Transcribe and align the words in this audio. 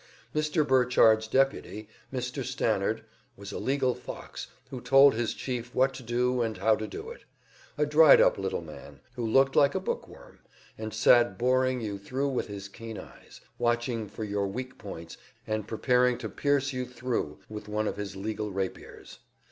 Mr. 0.33 0.67
Burchard's 0.67 1.27
deputy, 1.27 1.87
Mr. 2.11 2.43
Stannard, 2.43 3.03
was 3.37 3.51
a 3.51 3.59
legal 3.59 3.93
fox 3.93 4.47
who 4.71 4.81
told 4.81 5.13
his 5.13 5.35
chief 5.35 5.75
what 5.75 5.93
to 5.93 6.01
do 6.01 6.41
and 6.41 6.57
how 6.57 6.75
to 6.75 6.87
do 6.87 7.11
it; 7.11 7.23
a 7.77 7.85
dried 7.85 8.19
up 8.19 8.39
little 8.39 8.63
man 8.63 8.99
who 9.13 9.23
looked 9.23 9.55
like 9.55 9.75
a 9.75 9.79
bookworm, 9.79 10.39
and 10.75 10.91
sat 10.91 11.37
boring 11.37 11.81
you 11.81 11.99
thru 11.99 12.27
with 12.27 12.47
his 12.47 12.67
keen 12.67 12.97
eyes, 12.97 13.41
watching 13.59 14.09
for 14.09 14.23
your 14.23 14.47
weak 14.47 14.79
points 14.79 15.17
and 15.45 15.67
preparing 15.67 16.17
to 16.17 16.29
pierce 16.29 16.73
you 16.73 16.83
thru 16.87 17.37
with 17.47 17.67
one 17.67 17.87
of 17.87 17.97
his 17.97 18.15
legal 18.15 18.49
rapiers. 18.51 19.19